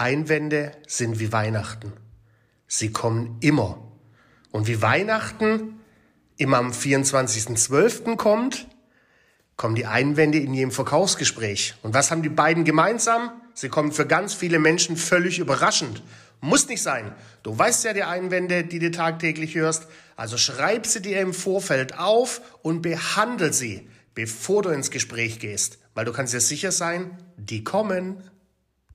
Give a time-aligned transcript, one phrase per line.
[0.00, 1.92] Einwände sind wie Weihnachten.
[2.66, 3.78] Sie kommen immer.
[4.50, 5.80] Und wie Weihnachten
[6.36, 8.16] immer am 24.12.
[8.16, 8.66] kommt,
[9.56, 11.74] kommen die Einwände in jedem Verkaufsgespräch.
[11.82, 13.32] Und was haben die beiden gemeinsam?
[13.54, 16.02] Sie kommen für ganz viele Menschen völlig überraschend.
[16.40, 17.12] Muss nicht sein.
[17.42, 19.88] Du weißt ja die Einwände, die du tagtäglich hörst.
[20.14, 25.78] Also schreib sie dir im Vorfeld auf und behandel sie, bevor du ins Gespräch gehst.
[25.94, 28.22] Weil du kannst dir sicher sein, die kommen.